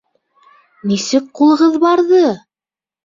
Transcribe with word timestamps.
Нисек 0.91 1.29
ҡулығыҙ 1.41 1.77
барҙы! 1.87 2.23